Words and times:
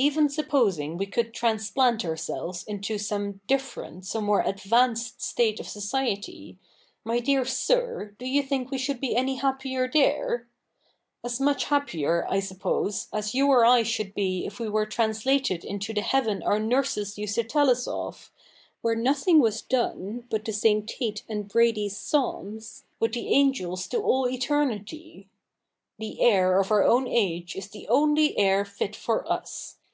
Even 0.00 0.28
supposing 0.28 0.96
we 0.96 1.06
could 1.06 1.34
transplant 1.34 2.04
ourselves 2.04 2.62
into 2.62 2.98
some 2.98 3.40
different, 3.48 4.06
some 4.06 4.22
more 4.26 4.42
advanced 4.42 5.20
state 5.20 5.58
of 5.58 5.66
society, 5.68 6.56
my 7.02 7.18
dear 7.18 7.44
sir, 7.44 8.14
do 8.16 8.24
you 8.24 8.40
think 8.44 8.70
we 8.70 8.78
should 8.78 9.00
be 9.00 9.16
any 9.16 9.34
happier 9.34 9.90
there? 9.92 10.46
As 11.24 11.40
much 11.40 11.64
happier, 11.64 12.24
I 12.30 12.38
suppose, 12.38 13.08
as 13.12 13.34
you 13.34 13.48
or 13.48 13.64
I 13.64 13.82
should 13.82 14.14
be 14.14 14.46
if 14.46 14.60
we 14.60 14.68
were 14.68 14.86
translated 14.86 15.64
into 15.64 15.92
the 15.92 16.02
heaven 16.02 16.44
our 16.44 16.60
nurses 16.60 17.18
used 17.18 17.34
to 17.34 17.42
tell 17.42 17.68
us 17.68 17.88
of, 17.88 18.30
where 18.82 18.94
nothing 18.94 19.40
was 19.40 19.62
done 19.62 20.28
but 20.30 20.44
to 20.44 20.52
sing 20.52 20.86
Tate 20.86 21.24
and 21.28 21.48
Brady's 21.48 21.96
psalms 21.96 22.84
with 23.00 23.14
the 23.14 23.26
angels 23.34 23.88
to 23.88 23.98
all 24.00 24.28
eternity. 24.28 25.26
The 25.98 26.20
air 26.22 26.60
of 26.60 26.70
our 26.70 26.84
own 26.84 27.08
age 27.08 27.56
is 27.56 27.66
the 27.66 27.88
only 27.88 28.38
air 28.38 28.64
fit 28.64 28.94
for 28.94 29.28
us. 29.32 29.74